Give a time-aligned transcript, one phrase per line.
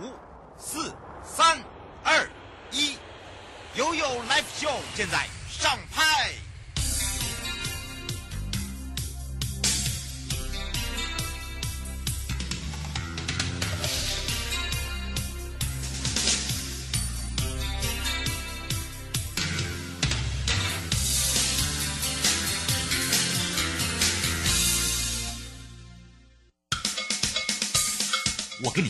[0.00, 0.12] 五、
[0.58, 1.58] 四、三、
[2.02, 2.28] 二、
[2.70, 2.96] 一，
[3.74, 6.11] 悠悠 Live Show 现在上拍。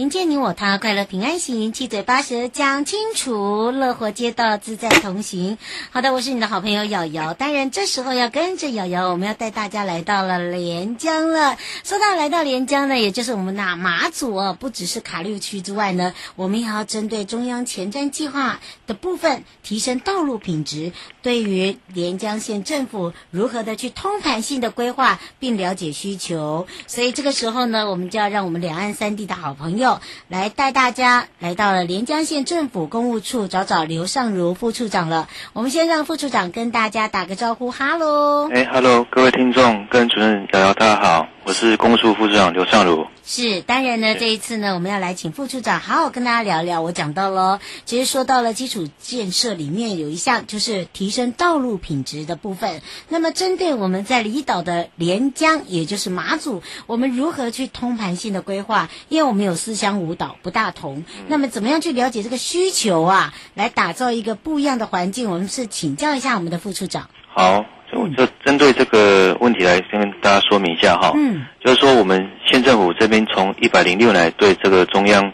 [0.00, 5.58] 迎接你我他，快乐平安行，七嘴八舌讲清楚，乐活街道自在同行。
[5.90, 7.34] 好的，我是你的好朋友瑶瑶。
[7.34, 11.58] 当然，这时候要跟着瑶瑶，我们要带大家来到了连江了。
[11.84, 20.92] 说到来到连江呢，也就是我们那马祖哦，不只是卡六区之外呢，我们也要针对中央前瞻计划的部分，提升道路品质。
[21.20, 29.89] 对于连江县政府如何的去通盘性的规划，并了解需求，所以这个时候呢，我们就要让我们两岸三地的好朋友。
[30.28, 35.28] 来带大家来到了连江县政府公务处找找刘尚儒副处长了。
[35.52, 38.48] 我们先让副处长跟大家打个招呼，哈喽。
[38.52, 43.08] 哎，哈喽，各位听众跟主任瑶瑶，大家好，我是公署副处长刘尚儒。
[43.24, 46.80] 是，当然呢，这一次呢，我们要来请副处长好好跟大家聊聊。
[46.80, 52.82] 我讲到了，其实说到了基础建设里面有一项就是提升道路品质的部分。
[53.08, 58.88] 那么针对我们在离岛的连江，也就是马祖，我们如何去通盘性的规划？
[59.08, 65.28] 因为我们有四乡五岛不大同，那么怎么样去了解这个需求啊，来打造一个不一样的环境？
[65.28, 67.10] 我们是请教一下我们的副处长。
[67.26, 67.64] 好。
[67.92, 75.32] 就就针对这个问题来跟大家说明一下哈，嗯，就是说我们县政府这边从一百零六年对这个中央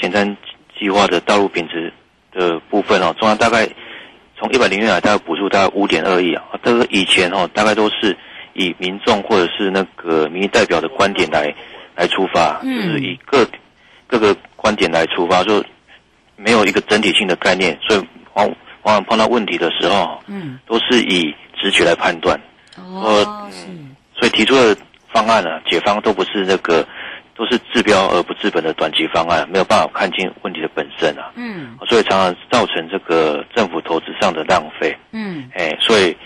[0.00, 0.34] 前瞻
[0.78, 1.92] 计划的道路品质
[2.32, 3.68] 的部分哦，中央大概
[4.38, 8.16] 从一百零六年大概补助大概五点二亿啊，这个以前哦大概都是
[8.54, 11.54] 以民众或者是那个民意代表的观点来
[11.94, 13.46] 来出发，就是以各
[14.06, 15.62] 各个观点来出发，就
[16.36, 18.00] 没有一个整体性的概念，所以
[18.32, 18.46] 往
[18.82, 21.34] 往往碰到问题的时候，嗯，都是以。
[21.60, 22.40] 直觉来判断，
[22.76, 24.76] 哦，嗯，所以提出的
[25.12, 26.86] 方案呢，解方都不是那个，
[27.36, 36.16] 都是治标而不治本的短期方案，没有办法看清问题的本身啊，嗯，所以常常造成这个政府投资上的浪费，嗯，哎，所以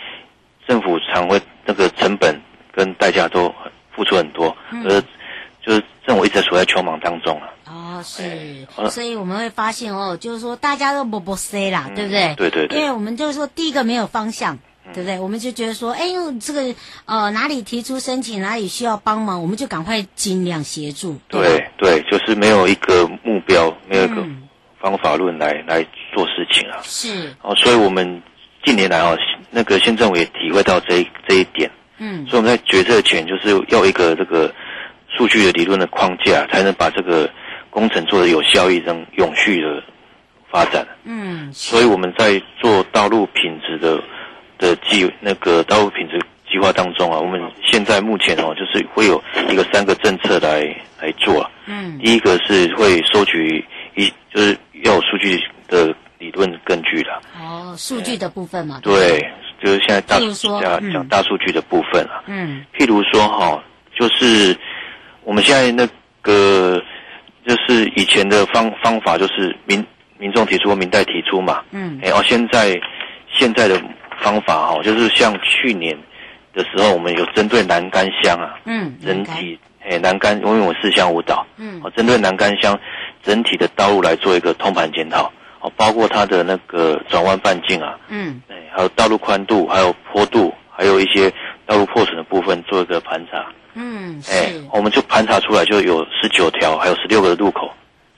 [0.67, 2.41] 政府常会那个成本
[2.73, 3.55] 跟代价都
[3.95, 5.01] 付出很多，嗯，而
[5.65, 7.49] 就是政府一直处在穷忙当中啊。
[7.67, 12.35] 哦，是，所以我们会发现哦，就是说大家都不不 say 啦，对不对？
[12.37, 14.59] 对对对，因为我们就是说第一个没有方向。
[14.93, 15.19] 对不对？
[15.19, 16.75] 我们就觉得说，哎呦，这个
[17.07, 21.19] 呃，哪里提出申请，哪里需要帮忙，我们就赶快尽量协助。
[21.29, 24.25] 对对，就是没有一个目标，没有一个
[24.81, 26.79] 方法论来、嗯、来做事情啊。
[26.83, 27.35] 是。
[27.43, 28.23] 哦，所以我们
[28.65, 29.17] 近年来哦，
[29.51, 31.71] 那个县政府也体会到这一这一点。
[31.99, 32.27] 嗯。
[32.27, 34.53] 所以我们在决策前，就是要一个这个
[35.17, 37.31] 数据的理论的框架，才能把这个
[37.71, 39.83] 工程做得有效益、能永续的
[40.51, 40.87] 发展。
[41.05, 41.53] 嗯。
[41.53, 44.03] 所以我们在做道路品质的。
[44.63, 46.17] 的计那个道路品质
[46.49, 50.63] 计划当中啊，我们现在目前哦，就是会有一个三个政策来
[51.01, 51.51] 来做。
[51.67, 53.65] 嗯，第一个是会收取
[53.97, 57.11] 一，就是要有数据的理论根据的。
[57.41, 58.79] 哦，数据的部分嘛。
[58.85, 59.19] 对，
[59.61, 62.23] 就是现在大讲讲大数据的部分啊。
[62.29, 62.65] 嗯。
[62.79, 63.61] 譬如说哈，
[63.99, 64.57] 就是
[65.25, 65.85] 我们现在那
[66.21, 66.81] 个
[67.45, 69.85] 就是以前的方方法，就是民
[70.19, 71.63] 民众提出，民代提出嘛。
[71.73, 71.99] 嗯。
[72.01, 72.81] 然后现在
[73.29, 73.83] 现在的。
[74.23, 75.97] 方法哈，就是像去年
[76.55, 82.79] 的时候，我们有针对南竿乡啊，嗯，整体诶南竿，因为我们四乡五岛，嗯，哦，针对南竿乡
[83.23, 85.31] 整体的道路来做一个通盘检讨，
[85.61, 91.33] 哦，包括它的那个转弯半径啊，嗯，哎，还有道路宽度，还有坡度，还有一些
[91.67, 97.71] 道路破损的部分做一个盘查，嗯，哎，我们就盘查出来就有十九条，还有十六个路口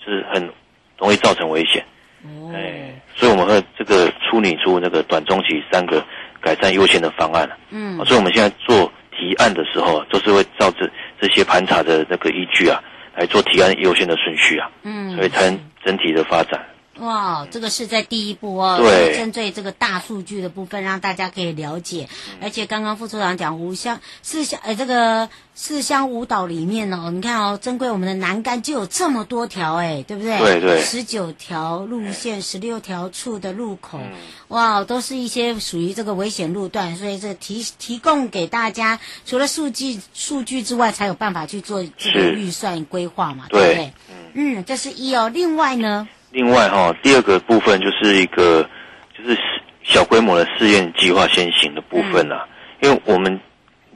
[0.04, 0.50] 是很
[0.98, 1.84] 容易造成危险，
[2.24, 3.00] 哦，哎。
[3.16, 6.04] 所以我们会这个处理出那个短中期三个
[6.40, 7.48] 改善优先的方案。
[7.70, 10.90] 嗯，所以我们现在做提案的时候，都是会照着
[11.20, 12.82] 这些盘查的那个依据啊，
[13.16, 14.68] 来做提案优先的顺序啊。
[14.82, 16.60] 嗯，所以才能整体的发展。
[17.00, 22.08] 哇，这个是在第一步哦，对，针对这个大数据的部分，让大家可以了解。
[22.40, 30.38] 而且刚刚副处长讲五乡四乡，呃，这个四乡五岛里面哦，你看哦，珍贵我们的栏杆就有这么多条，哎，对不对？
[30.38, 30.80] 对对。
[30.82, 33.98] 十九条路线，十六条处的路口，
[34.46, 43.92] 哇，都是一些属于这个危险路段，所以这提提供给大家，除了数据数据之外，才有办法去做这个预算规划嘛，对不对？
[44.34, 45.28] 嗯，这是一哦。
[45.28, 46.08] 另外呢？
[46.34, 48.68] 另外哈，第二个部分就是一个
[49.16, 49.38] 就是
[49.84, 52.44] 小规模的试验计划先行的部分啊，
[52.80, 53.38] 嗯、因为我们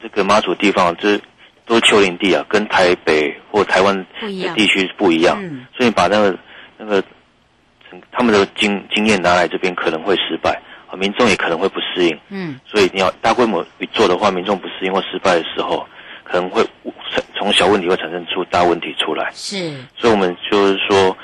[0.01, 1.21] 这个妈祖地方这
[1.67, 6.39] 都是丘陵地啊，跟台北或台湾的地区不一样，嗯、所以把那个
[6.79, 7.03] 那个
[8.13, 10.53] 他们的经经验拿来这边可能会失败，
[10.87, 12.17] 啊，民众也可能会不适应。
[12.29, 15.85] 嗯，所以你要大规模做的话，民众不适应或失败的时候，
[16.23, 16.65] 可能会
[17.37, 19.29] 从小问题会产生出大问题出来。
[19.35, 21.17] 是，所以我们就是说。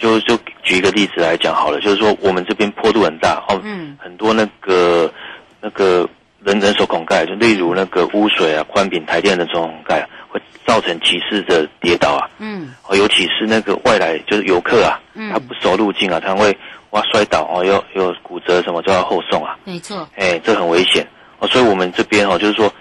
[0.00, 5.12] 就就举一个例子来讲好了，就是说我们这边坡度很大哦，嗯，很多那个
[5.60, 6.08] 那个
[6.42, 16.56] 人人手孔盖，就例如那个污水啊、宽屏、台电的这种孔盖，会造成骑士的跌倒啊，嗯，哦，尤其是那个外来就是游客啊，嗯，他不熟路径啊，他会
[16.90, 21.06] 哇摔倒哦，又又骨折什么就要后送啊，没错，哎，这很危险。
[21.40, 22.72] 哦，所以我们这边哦，就是说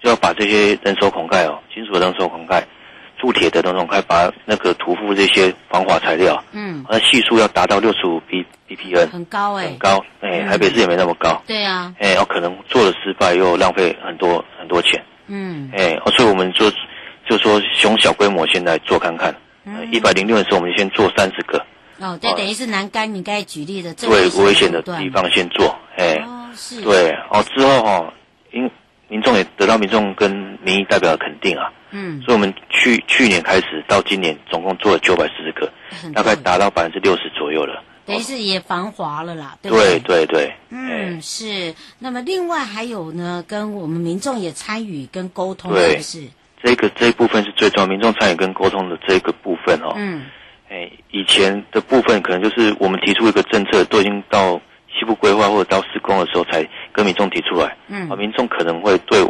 [0.00, 2.64] 就要把这些人手孔盖哦，金属的人手孔盖。
[3.18, 16.70] 铸铁的那种，还把那个涂覆这些防滑材料，嗯，那系数要达到六十五 B B P N，很高哎、欸，很高，哎、欸，嗯、台北市也没那么高，对啊，哎、欸，哦，可能做了失败又浪费很多很多钱，嗯，哎、所以我们就
[17.28, 19.34] 就说从小规模现在做看看，
[19.90, 21.58] 一百零六的时候我们先做三十个，
[22.00, 28.12] 哦，对，等于是南竿你刚才举例的，对，危险的地方先做，哎、欸，哦，是，对，哦，之后哈，
[28.52, 28.70] 因
[29.08, 30.30] 民众也得到民众跟
[30.62, 31.72] 民意代表的肯定啊。
[31.90, 35.72] 嗯，所以我们去去年开始到今年，总共做了九百四十个，
[36.14, 37.82] 大概达到百分之六十左右了。
[38.04, 39.98] 等于是也繁华了啦，对不对？
[40.00, 40.54] 对对对。
[40.70, 41.74] 嗯，是。
[41.98, 46.22] 那么另外还有呢，跟我们民众也参与跟沟通，是不是？
[46.62, 49.92] 这个这一部分是最重要，民众参与跟沟通的这个部分哦。
[49.96, 50.24] 嗯。
[50.70, 54.58] 哎，以前的部分可能就是我们提出一个政策，都已经到
[54.98, 57.76] 西部规划或者到施工的时候才跟民众提出来。
[57.88, 58.08] 嗯。
[58.08, 59.22] 啊，民众可能会对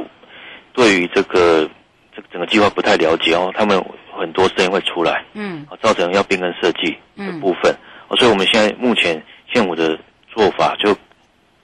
[0.73, 1.69] 对于这个。
[2.31, 3.83] 整个计划不太了解哦，他们
[4.19, 7.75] 很多声音会出来，嗯，造成要变更设计的部分，
[8.19, 9.23] 所以我们现在目前
[9.53, 9.99] 现有的
[10.29, 10.97] 做法就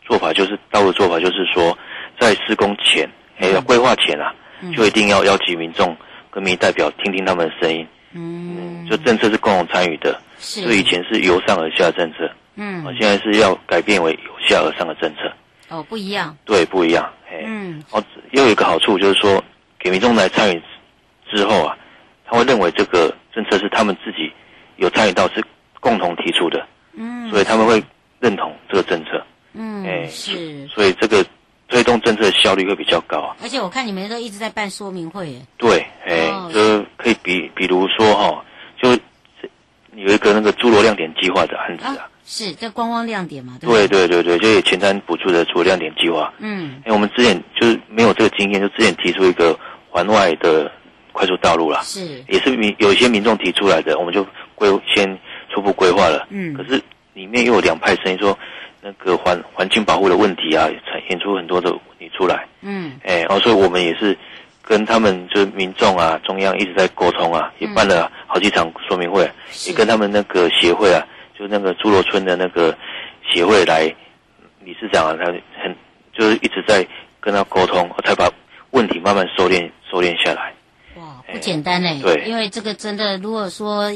[0.05, 1.77] 做法就是道路做法就是说，
[2.19, 3.09] 在施工前，
[3.39, 5.97] 哎、嗯，要规划前啊，嗯、就一定要邀请民众
[6.31, 15.33] 跟民意代表听听他们的声音，嗯，嗯，就政策是共同参与的，是，所以以前是由上而下的政策，嗯，现在是要改变为由下而上的政策，
[15.71, 19.43] 哦，不一样，对，不一样，哎，嗯，哦，又有一个好处就是说。
[19.85, 20.63] 给民众来参与
[21.31, 21.77] 之后啊，
[22.25, 24.33] 他会认为这个政策是他们自己
[24.77, 25.45] 有参与到，是
[25.79, 27.85] 共同提出的，嗯，所以他们会
[28.19, 29.23] 认同这个政策，
[29.53, 31.23] 嗯，哎，是，所以这个
[31.69, 33.37] 推动政策的效率会比较高啊。
[33.43, 38.43] 而且我看你们都一直在办说明会，对，哎，就可以比比如说哈，
[38.81, 38.91] 就
[39.95, 42.09] 有一个那个侏罗亮点计划的案子啊。
[42.27, 43.59] 是这观光亮点嘛？
[43.61, 46.33] 对对，对对对，就有前瞻补助的诸罗亮点计划。
[46.39, 49.55] 嗯，因为我们之前就是没有这个经验，就之前提出一个
[49.95, 50.69] 环外的
[51.13, 54.27] 快速道路啦，是，也是民有一些民众提出来的，我们就
[54.57, 55.17] 规先
[55.49, 56.27] 初步规划了。
[56.31, 56.83] 嗯，可是
[57.13, 58.37] 里面又有两派声音说，
[58.81, 62.45] 那个环环境保护的问题啊，呈现出很多的问题出来。
[62.63, 64.19] 嗯，哎，然后所以我们也是
[64.63, 71.07] 跟他们就是民众啊，中央一直在沟通啊，也办了好几场说明会，是也跟他们那个协会啊。
[71.39, 72.77] 就那个侏罗村的那个
[73.33, 73.83] 协会来
[74.65, 75.27] 理事长啊，他
[75.63, 75.77] 很
[76.13, 76.85] 就是一直在
[77.21, 78.29] 跟他沟通，才把
[78.71, 80.53] 问题慢慢收敛收敛下来。
[80.97, 82.01] 哇，不简单嘞！
[82.03, 83.93] 对，因为这个真的，如果说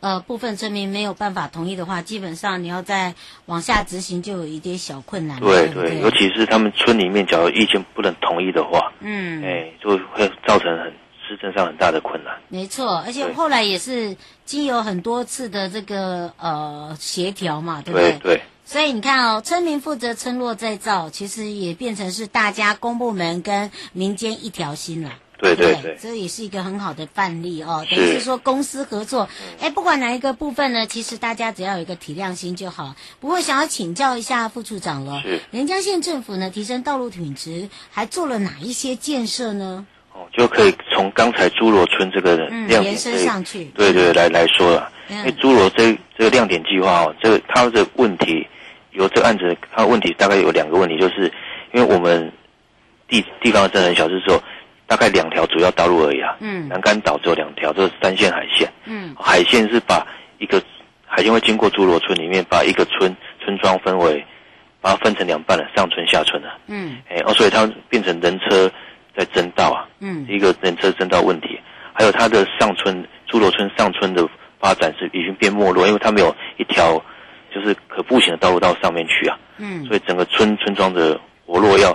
[0.00, 3.14] 呃部分村民没有办法同意的话，基本上你要再
[3.44, 5.38] 往下执行就有一点小困难。
[5.40, 10.90] 对对，尤其是他们村里面假如意见不能同意的话，嗯，哎，就会造成很。
[11.24, 18.10] 市政上很大的困难，没错，而且后来也是经有很多次的这个呃协调嘛，对不对？
[18.18, 25.10] 对，对，所以你看哦，村民负责村落再造，其实也变成是大家公部门跟民间一条心了。
[25.42, 27.84] 对对对，这也是一个很好的范例哦。
[27.90, 29.28] 等于是说公司合作，
[29.60, 32.94] 哎，不管哪一个部分呢，其实大家只要有一个体谅心就好。
[33.20, 39.84] 不过想要请教一下副处长了，是连江县政府呢提升道路品质，还做了哪一些建设呢？
[40.12, 44.90] 哦，就可以从刚才侏罗村这个亮点，延伸上去，对对，来来说了。
[45.08, 48.46] 因为侏罗这这个亮点计划哦，这个它的问题，
[48.92, 51.32] 有这个案子，它的问题大概有两个问题，就是
[51.72, 52.32] 因为我们
[53.08, 54.42] 地地方真的很小，就是说
[54.92, 56.36] 大概两条主要道路而已啊。
[56.40, 56.68] 嗯。
[56.68, 58.70] 南竿岛只有两条，这是三线海线。
[58.84, 59.16] 嗯。
[59.18, 60.06] 海线是把
[60.38, 60.62] 一个
[61.06, 64.22] 海线会经过侏罗村里面，把一个村村庄分为，
[64.82, 66.58] 把它分成两半了，上村下村了。
[66.66, 66.98] 嗯。
[67.08, 68.70] 哎，哦，所以它变成人车。
[69.14, 71.60] 在争道啊，嗯，一个人车争道问题，
[71.92, 74.26] 还有它的上村侏罗村上村的
[74.58, 76.94] 发展是已经变没落，因为它没有一条
[77.54, 81.94] 就是可步行的道路到上面去啊，嗯，所以整个村村庄的活络要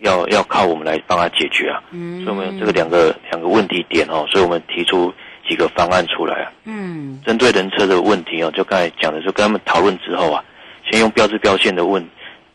[0.00, 5.12] 要要靠我们来帮他解决啊，嗯，所以我们这个两个两个问题点哦，所以我们提出
[5.48, 10.44] 几个方案出来啊，嗯，针对人车的问题哦，就刚才讲的，就跟他们讨论之后啊，
[10.90, 12.06] 先用标志标线的问。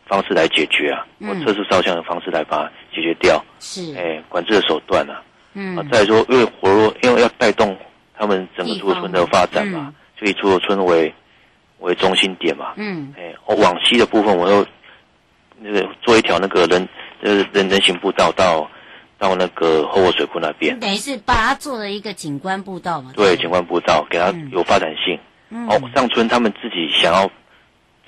[0.04, 3.42] 方式来解决啊，或测试照相的方式来把它解决掉。
[3.60, 5.22] 是，哎，管制的手段啊。
[5.54, 5.74] 嗯。
[5.74, 7.74] 啊，再说，因为活络，因为要带动
[8.14, 11.10] 他们整个村的发展嘛，嗯、就以猪头村为
[11.78, 12.74] 为中心点嘛。
[12.76, 13.14] 嗯。
[13.16, 14.66] 哎，往西的部分，我又
[15.58, 16.86] 那个做一条那个人，
[17.22, 18.68] 就是人人行步道到
[19.18, 20.78] 到那个后活水库那边。
[20.80, 23.12] 等于是把它做了一个景观步道嘛。
[23.14, 25.18] 对，景观步道给它有发展性。
[25.50, 25.66] 嗯。
[25.68, 27.30] 哦，上村他们自己想要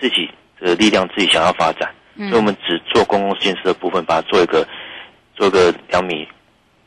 [0.00, 0.28] 自己。
[0.60, 4.66] 的力量自己想要发展，嗯、所以我们只做公共建设的部分，把它做一个
[5.34, 6.26] 做一个两米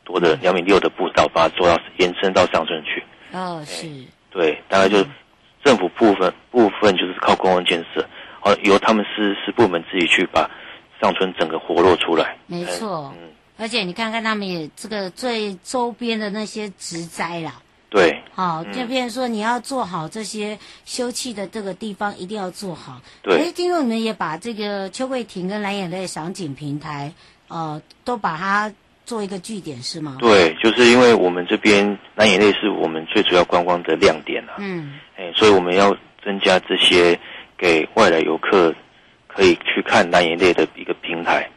[0.02, 3.04] 多的两米六的步道，把它做到延伸到上村去。
[3.30, 3.86] 哦，是。
[4.30, 5.06] 对，大概就
[5.62, 8.04] 政府部分部分就是靠公共建设，
[8.42, 10.50] 哦，由他们私私部门自己去把
[11.00, 12.36] 上村整个活络出来。
[12.46, 17.54] 没错，嗯，而且你看看他们也这个最周边的那些植栽啦。
[17.90, 23.00] 对，好，就变成说你要做好这些休憩的这个地方，一定要做好。
[23.22, 27.10] 对，哎，听说你们也把这个秋桂亭跟蓝眼泪赏景平台，
[27.48, 28.70] 呃，都把它
[29.06, 30.18] 做一个据点，是吗？
[30.20, 34.56] 对，就是因为我们这边蓝眼泪是我们最主要观光的亮点啊。
[34.58, 37.18] 嗯，哎，所以我们要增加这些
[37.56, 38.74] 给外来游客
[39.38, 41.48] 可以去看蓝眼泪的一个平台，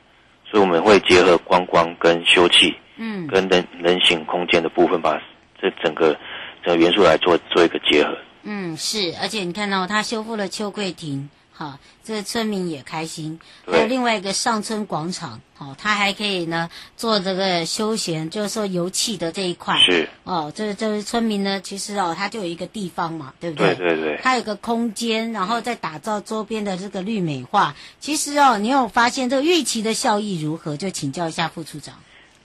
[0.46, 5.20] 所以我们会结合观光跟休憩，嗯，跟人人行空间的部分把。
[5.60, 6.18] 这整个
[6.64, 8.18] 整个元素来做做一个结合。
[8.42, 11.30] 嗯，是，而且你看到它修复了秋桂亭，
[11.62, 13.40] 哈，这个村民也开心。
[13.66, 19.78] 对还有另外一个上村广场，哦，他还可以呢做这个休闲，就是说游憩的这一块。
[19.80, 20.10] 是。
[20.24, 23.76] 哦，这这位村民呢，其实哦，他就有一个地方嘛，对不对？
[23.76, 24.20] 对对对。
[24.24, 27.76] 他有个空间，然后再打造周边的这个绿美化。
[28.00, 30.76] 其实哦，你有发现这个预期的效益如何？
[30.76, 31.96] 就请教一下副处长。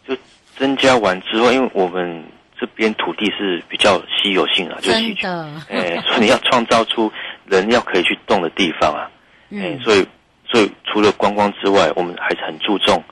[0.06, 0.16] 就
[0.58, 2.24] 增加完之后，因为我们。
[2.58, 5.28] 这边土地是比较稀有性啊，就是稀缺。
[5.68, 7.12] 哎，所以你要创造出
[7.46, 9.10] 人要可以去动的地方啊。
[9.50, 10.06] 嗯，所以
[10.46, 13.02] 所以除了观光之外，我们还是很注重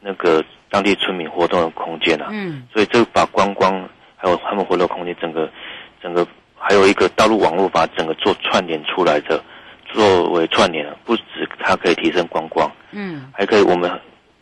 [0.00, 2.28] 那个当地村民活动的空间啊。
[2.30, 2.66] 嗯。
[2.72, 5.50] 所以这把观光还有他们活动空间，整个
[6.02, 9.42] 整个还有一个道路网络，把整个做串联出来的，
[9.92, 11.22] 作为串联，不止
[11.58, 13.90] 它可以提升观光，嗯，还可以我们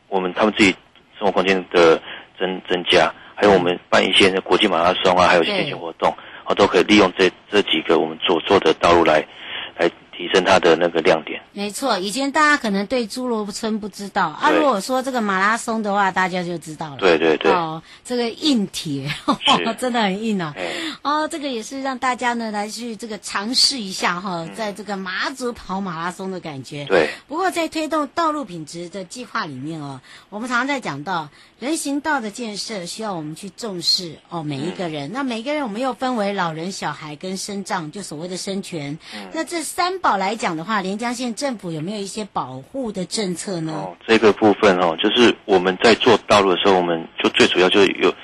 [0.09, 0.75] 我们他们自己
[1.19, 2.01] 生活空间的
[2.39, 3.13] 增增加。
[3.39, 6.17] 还有我们办一些国际马拉松啊，还有一些节庆活动，
[6.47, 9.27] 啊，都可以利用这这几个我们所做的道路来。
[10.17, 11.43] 提升它的那个亮点。
[11.53, 14.51] 没错，以前大家可能对侏罗村不知道啊。
[14.51, 16.97] 如果说这个马拉松的话，大家就知道了。
[16.99, 17.53] 对对对。
[17.53, 19.09] 哦，这个硬铁，
[19.59, 20.53] 是真的很硬啊。
[20.57, 26.87] 对哦，这个也是让大家呢来去这个尝试一下哈，嗯、在这个马祖跑马拉松的感觉。
[26.87, 27.11] 对。
[27.29, 35.11] 不过在推动道路品质的计划里面哦，我们常常在讲到人行道的建设需要我们去重视哦，每一个人。
[35.11, 38.99] 嗯、那每一个人我们又分为老人、小孩跟身障，就所谓的身权。
[39.15, 40.01] 嗯、那这三。
[40.07, 43.73] 保来讲的话，连江县政府有没有一些保护的政策呢？
[43.73, 48.15] 哦，这个部分哦，就是我们在做道路的时候，我们就最主要就是有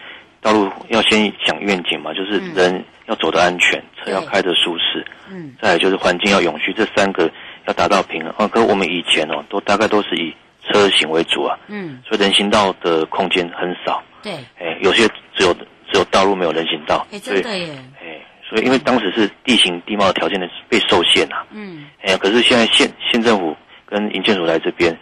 [0.40, 7.28] 道路要先想愿景嘛，就是人要走得安全，嗯、车要开得舒适，嗯，再来就是环境要永续，这三个
[7.66, 8.32] 要达到平衡。
[8.38, 10.32] 哦，可是我们以前哦，都大概都是以
[10.64, 18.20] 车行为主啊，嗯，所以人行道的空间很少，对，哎，有些只有只有道路没有人行道，哎，真的耶，哎。
[18.52, 23.56] 所以，因为当时是地形地貌的条件的被受限呐、啊，嗯，哎呀，可是现在县县政府
[23.87, 24.94] 跟营建署来这边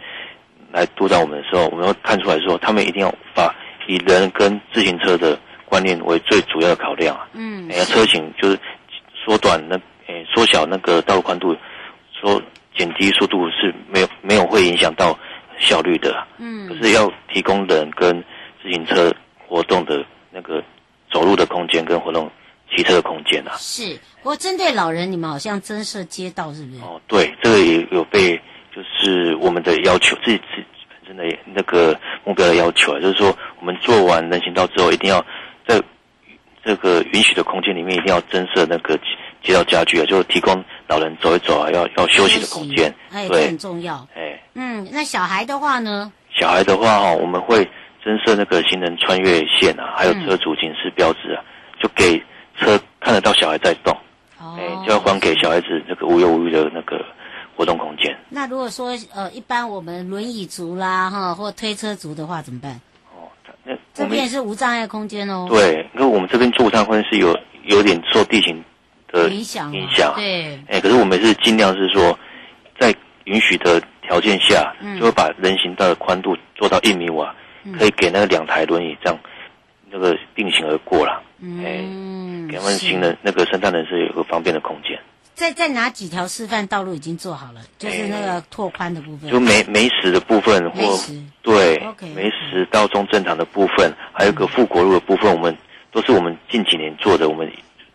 [0.71, 3.53] 来督导我们的时候，我们会看出来说，他们一定要把
[3.87, 8.57] 以人跟自行车的观念为最主要的考量啊，嗯，哎呀，车型就是
[9.13, 9.75] 缩短那，
[10.07, 11.53] 哎，缩小那个道路宽度，
[12.21, 12.41] 说
[12.77, 15.19] 减低速度是没有没有会影响到
[15.57, 18.23] 效率的，嗯，可是要提供人跟
[18.63, 19.13] 自行车
[19.45, 20.63] 活动的那个
[21.11, 22.31] 走路的空间跟活动。
[22.75, 23.99] 骑车的空间啊，是。
[24.23, 26.81] 不过针对老人，你们好像增设街道，是不是？
[26.81, 28.39] 哦，对，这个也有被，
[28.73, 35.19] 就是我们的要求，自己自己本身的那个目标的要求啊，就是说，我们做完人行道之后，一定要
[35.67, 35.81] 在
[36.63, 38.95] 这个允许的空间里面，一定要增设那个
[39.43, 44.07] 街道家具啊，就是提供老人走一走啊，要要休息的空间，哎，对，很重要。
[44.15, 46.13] 哎，嗯，那小孩的话呢？
[46.39, 47.67] 小孩的话哈，我们会
[48.05, 51.43] 增设那个行人穿越线啊，还有车主警示标志啊，
[51.81, 52.21] 就给。
[52.61, 53.95] 车看得到小孩在动，
[54.39, 57.03] 哎、哦，就要还给小孩子那个无忧无虑的那个
[57.55, 58.15] 活动空间。
[58.29, 62.79] 那如果说呃，一般我们轮椅族啦，哈，或推车族的话怎么办？
[63.13, 63.27] 哦，
[63.63, 65.47] 那这边也是无障碍空间哦。
[65.49, 68.63] 对，因为我们这边做无障碍空间是有有点受地形
[69.07, 70.13] 的影响，影响。
[70.15, 72.17] 对，哎，可是我们是尽量是说，
[72.79, 72.93] 在
[73.25, 79.19] 允许的条件下，嗯、就会把人行道的宽度做到一米五啊，嗯、可以给那个两台轮椅这样
[79.89, 81.21] 那个并行而过啦。
[81.41, 82.47] 嗯。
[82.47, 84.99] 给他们行人那个生障人士有个方便的空间。
[85.33, 87.61] 在在哪几条示范道路已经做好了？
[87.79, 90.81] 就是那个拓宽的部分，就梅梅石的部分或
[91.41, 91.81] 对
[92.13, 95.57] 梅石到中正堂的部分，还有个富国路的部分，我们
[95.91, 97.51] 都是我们近几年做的，我们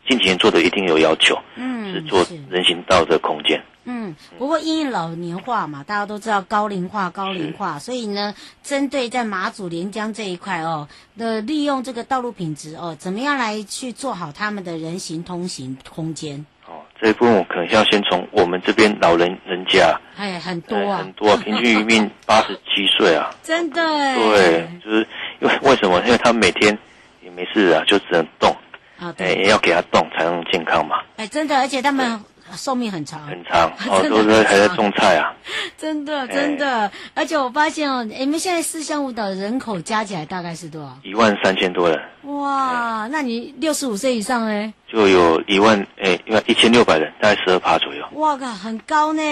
[0.08, 3.62] 近几年做的一定有要求，嗯，是做人行道的空间。
[3.88, 16.44] 嗯，不过因为老年化嘛，大家都知道高龄化，高龄化，所以呢，针对在马祖连江这一块哦，的利用这个道路品质哦，怎么样来去做好他们的人行通行空间？
[16.66, 23.80] 哦，这一部分我可能要先从我们这边老人人家，哎，很多啊，很多， 平均余命八十七岁啊，真的，
[24.16, 25.06] 对，就是
[25.40, 26.00] 因为为什么？
[26.06, 26.76] 因为他每天
[27.22, 28.55] 也没事啊，就只能动
[28.98, 30.96] 啊，对，也要给他动才能健康嘛。
[31.16, 32.20] 哎，真的，而且他们。
[32.54, 35.34] 寿命很长，很长 哦，都是还在种菜啊，
[35.78, 40.98] 真的真的，而且我发现哦，你们现在四乡五岛人口加起来大概是多少？
[41.02, 41.98] 一万三千多人。
[42.22, 44.74] 哇，那你六十五岁以上呢？
[44.88, 48.04] 就有一万诶，一万一千六百人，大概十二趴左右。
[48.14, 49.22] 哇靠，很高呢。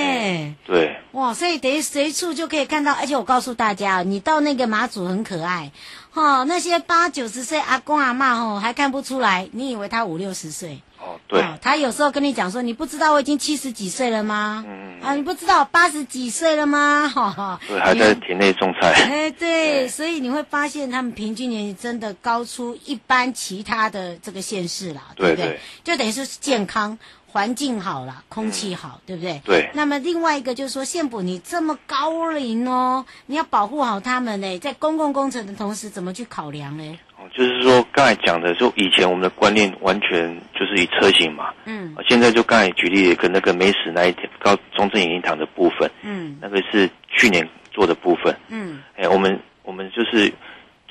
[0.64, 0.97] 对。
[1.12, 5.73] 哇，所以等于随处就可以看到，而且我告诉大家，你到那个马祖很可爱，
[6.12, 10.80] 哈，那些八九十岁阿公阿妈吼还看不出来，你以为他五六十岁。
[11.04, 14.64] 哦，对、哦，他有时候跟你讲说，你不知道我已经七十几岁了吗？
[14.66, 17.11] 嗯啊，你不知道八十几岁了吗？
[17.14, 18.92] 哈、哦、哈，对，还在田内种菜。
[19.04, 19.32] 哎，对，
[19.87, 25.46] 对，所以你会发现他们平均年龄真的高出一般其他的这个县市啦，对不对？
[25.46, 26.99] 对，就等于是健康。
[27.26, 29.42] 环境好了，空气好，嗯、对不对？
[29.44, 29.68] 对。
[29.75, 36.96] 那么另外一个就是说，县府你这么高龄哦，你要保护好他们呢，在公共工程的同时，怎么去考量呢？
[37.35, 41.53] 哦，就是说刚才讲的，就以前我们的观念完全就是以车型嘛。
[41.67, 41.95] 嗯。
[42.09, 45.91] 现在就刚才举例跟那个美史那一点高中正影音堂的部分。
[46.03, 46.37] 嗯。
[46.41, 48.35] 那个是去年做的部分。
[48.49, 48.81] 嗯。
[48.97, 50.33] 哎，我们我们就是。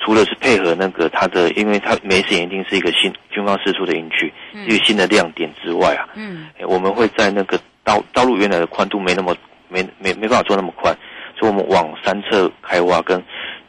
[0.04, 9.34] 除了是配合那个它的，因为它美史一定是一个新军方释出的营区，嗯、一个新的亮点之外啊，嗯，我们会在那个道道路原来的宽度没那么
[9.68, 10.94] 没没没办法做那么宽，
[11.38, 13.22] 所以我们往三侧开挖，跟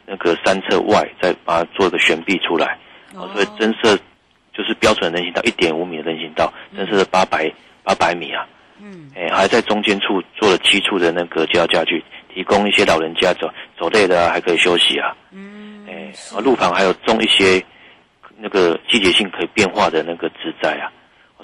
[0.06, 2.78] 那个三侧外再把它做一个悬臂出来，
[3.14, 3.96] 哦，所以增设
[4.54, 7.52] 就是标准人行道一点五米的人行道，增设了八百
[7.82, 8.46] 八百米啊，
[8.80, 12.02] 嗯，哎，还在中间处做了七处的那个街道家具，
[12.32, 15.84] 提供一些老人家走走累的啊，还可以休息啊，嗯。
[15.88, 17.62] 哎，路旁还有种一些
[18.36, 20.90] 那个季节性可以变化的那个植栽啊，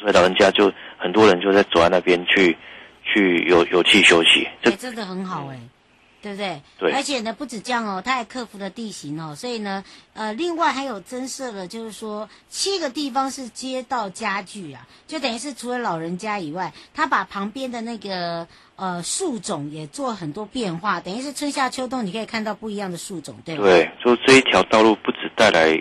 [0.01, 2.57] 所以老人家就很多人就在走在那边去
[3.05, 5.61] 去有有气休息，这、欸、真的很好哎、欸，
[6.23, 6.63] 对不对？
[6.79, 6.93] 对。
[6.93, 18.47] 而且呢，不止这样哦，他还克服了地形哦，所以呢，呃，另外还有增设了，就是说七个地方是街道家具啊，就等于是除了老人家以外，他把旁边的那个。
[18.75, 23.63] 呃，树种也做很多变化，等于是春夏秋冬你可以看到不一样的树种，对吗？
[23.63, 25.81] 对，就这一条道路不止带来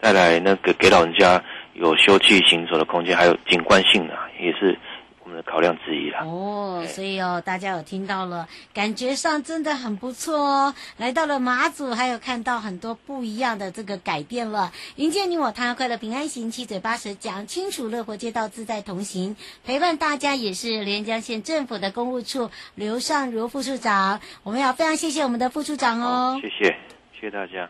[0.00, 4.78] 带来那个给老人家有休憩行走的空间，还有景观性啊，也是。
[5.26, 6.20] 我们的考量之一啦。
[6.24, 10.74] 哦，所以哦，大家有听到了，感觉上真的很不错哦。
[10.98, 14.72] 来到了马祖，还有看到很多不一样的这个改变了。
[14.94, 19.34] 迎接你我他，快乐平安行，七嘴八舌讲清楚，乐活街道自在同行。
[19.64, 24.20] 陪伴大家也是连江县政府的公务处刘尚如副处长。
[24.44, 26.38] 我们要非常谢谢我们的副处长哦。
[26.40, 26.76] 谢谢，
[27.12, 27.68] 谢谢大家。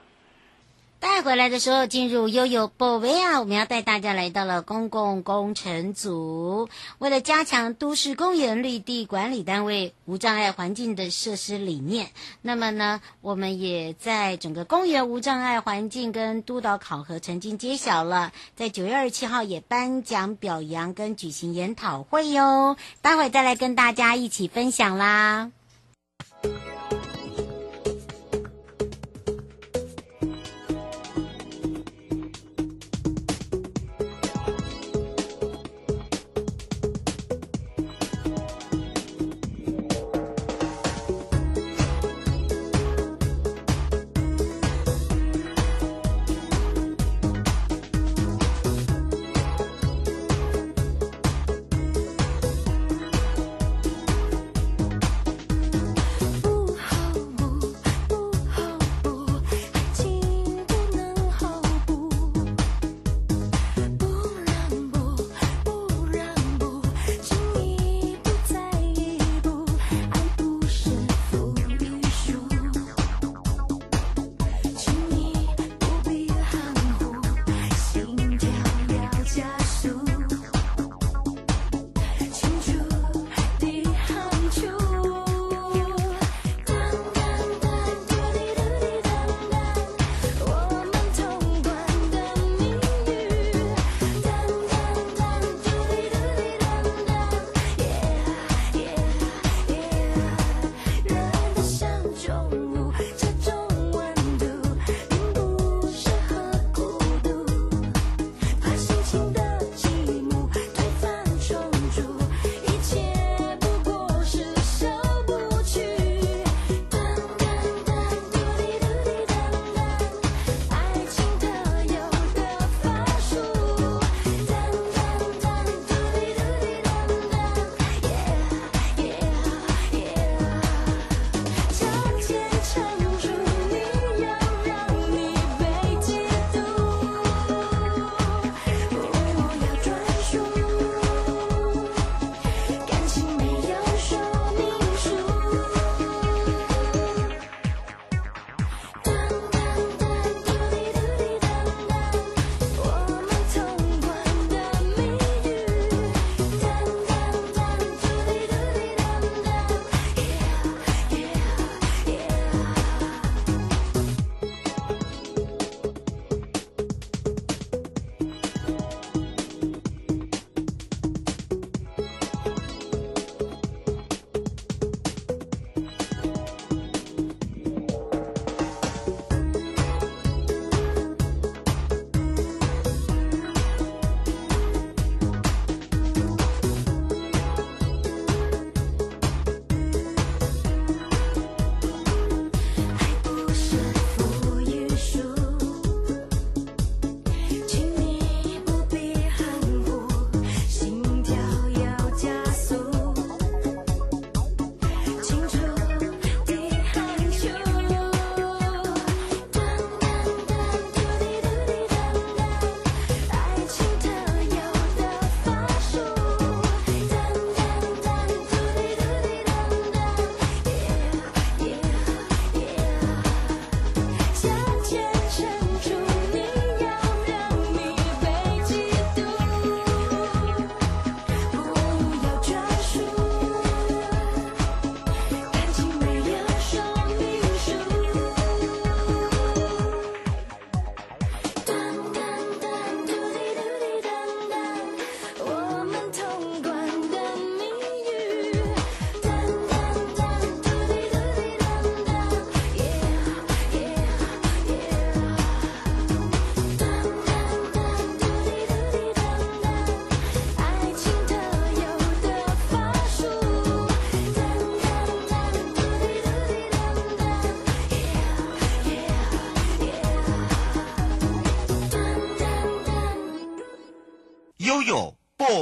[0.99, 3.41] 带回来的时候，进入悠悠宝贝啊！
[3.41, 12.09] 我们要带大家来到了公共工程组，为了加强都市公园绿地管理单位无障碍环境的设施理念，
[12.43, 25.51] 那么呢，我们也在整个公园无障碍环境跟督导考核曾经揭晓了，在九月二十七号也颁奖表扬跟举行研讨会哟，待会再来跟大家一起分享啦。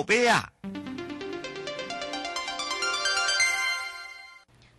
[0.05, 0.44] 宝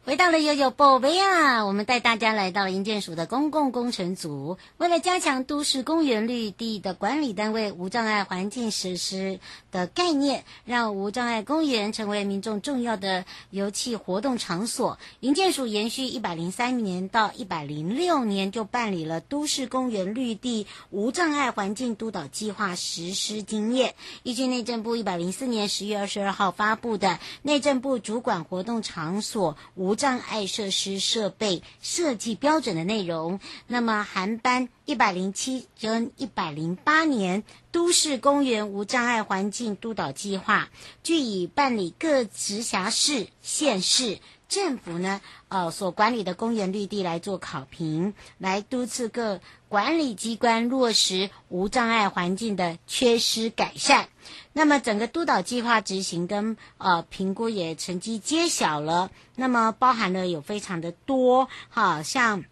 [0.06, 1.66] 回到了悠悠宝贝啊！
[1.66, 9.40] 我们带大家来到营建署的公共工程组，为了加强都市公园绿地的管理单位无障碍环境实施
[9.72, 15.00] 的概念，让无障碍公园成为民众重要的游憩活动场所。
[15.22, 23.96] 营建署延续一百零三年到一百零六年，就办理了都市公园绿地无障碍环境督导计划实施经验。
[24.22, 27.08] 依据内政部一百零四年十月二十二号发布的
[27.42, 40.70] 《内政部主管活动场所无障碍设施设备设计标准的内容，那么函颁一百零七跟一百零八年都市公园无障碍环境督导计划，
[41.04, 54.08] 据以办理各直辖市、县市政府呢，呃所管理的公园绿地来做考评，来督促各管理机关落实无障碍环境的缺失改善。
[54.54, 59.12] 那么整个督导计划执行跟呃评估也成绩揭晓了。
[59.36, 62.46] 那么包含了有非常的多，哈像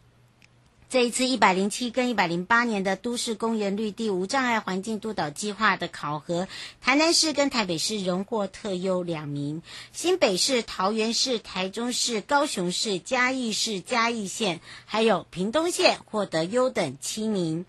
[0.93, 6.47] 这一次一百零七跟一百零八年的都市公园绿地无障碍环境督导计划的考核，
[6.81, 17.65] 台南市跟台北市荣获特优两名，新北市、桃园市、台中市、高雄市、嘉义市、嘉义县，还有屏东县获得优等七名。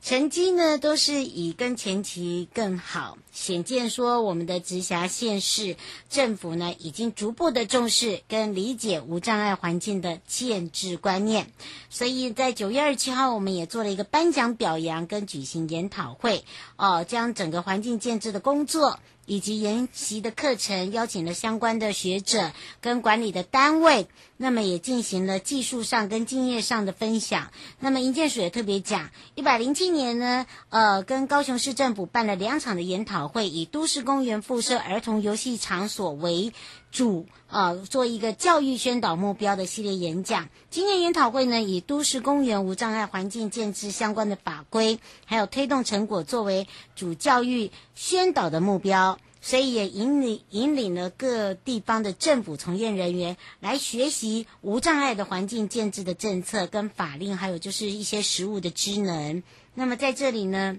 [0.00, 5.76] 成绩呢都是以跟前期更好，显见说我们的直辖县市
[6.08, 11.52] 政府呢已经逐步的重视跟理解无障碍环境的建制观念，
[11.90, 16.44] 所以在九月二十七号我们也做了一个颁奖表扬跟举行研讨会，
[16.76, 19.00] 哦，将整个环境建制的工作。
[19.28, 27.52] 以及研习的课程，邀请了相关的学者跟管理的单位，那么也进行了技术上跟经验上的分享。
[27.78, 36.54] 那么营建署也特别讲，一百零七年呢，呃，跟高雄市政府办了两场的研讨会，以都市公园附设儿童游戏场所为
[36.90, 40.48] 主，呃，做一个教育宣导目标的系列演讲。
[40.70, 49.18] 今年研讨会呢，以都市公园无障碍环境建制相关的法规，还有推动成果作为主教育宣导的目标。
[49.40, 59.44] 所以也引领引领了各地方的政府从业人员来学习无障碍的环境建制的政策跟法令，还有就是一些实务的知能。
[59.74, 60.78] 那么在这里呢，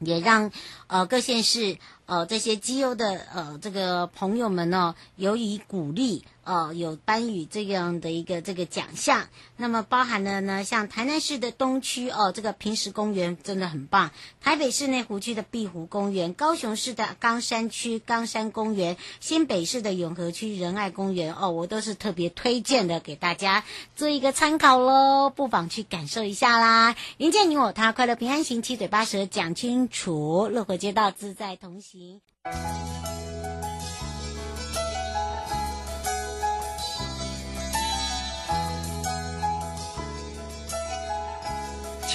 [0.00, 0.52] 也让
[0.86, 6.24] 呃各县市呃这些绩优的呃这个朋友们呢，由于鼓励。
[6.46, 23.64] 哦，有颁予这样的一个这个奖项，那么包含了呢，像台南市的东区哦，这个平石公园真的很棒；台北市内湖区的碧湖公园，高雄市的冈山区冈山公园，新北市的永和区仁爱公园哦，我都是特别推荐的，给大家
[23.96, 26.94] 做一个参考喽，不妨去感受一下啦。
[27.16, 32.20] 迎接你我他，快乐平安行，七嘴八舌讲清楚，乐活街道自在同行。